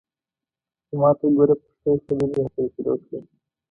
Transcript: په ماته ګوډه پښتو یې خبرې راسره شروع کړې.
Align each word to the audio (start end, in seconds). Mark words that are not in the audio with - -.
په 0.87 0.93
ماته 1.01 1.25
ګوډه 1.35 1.55
پښتو 1.83 1.89
یې 1.93 1.97
خبرې 2.05 2.37
راسره 2.43 2.67
شروع 2.73 2.97
کړې. 3.03 3.19